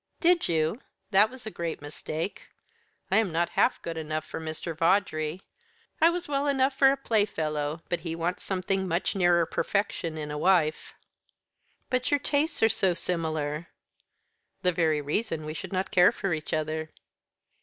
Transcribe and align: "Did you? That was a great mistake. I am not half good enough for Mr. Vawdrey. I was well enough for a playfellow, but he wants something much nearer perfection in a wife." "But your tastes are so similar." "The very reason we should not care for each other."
"Did 0.19 0.47
you? 0.49 0.81
That 1.11 1.29
was 1.29 1.45
a 1.45 1.51
great 1.51 1.79
mistake. 1.79 2.47
I 3.11 3.17
am 3.17 3.31
not 3.31 3.49
half 3.49 3.79
good 3.83 3.97
enough 3.99 4.25
for 4.25 4.39
Mr. 4.41 4.75
Vawdrey. 4.75 5.43
I 6.01 6.09
was 6.09 6.27
well 6.27 6.47
enough 6.47 6.75
for 6.75 6.91
a 6.91 6.97
playfellow, 6.97 7.83
but 7.87 7.99
he 7.99 8.15
wants 8.15 8.41
something 8.41 8.87
much 8.87 9.13
nearer 9.15 9.45
perfection 9.45 10.17
in 10.17 10.31
a 10.31 10.39
wife." 10.39 10.95
"But 11.91 12.09
your 12.09 12.19
tastes 12.19 12.63
are 12.63 12.67
so 12.67 12.95
similar." 12.95 13.67
"The 14.63 14.71
very 14.71 15.01
reason 15.01 15.45
we 15.45 15.53
should 15.53 15.71
not 15.71 15.91
care 15.91 16.11
for 16.11 16.33
each 16.33 16.51
other." 16.51 16.89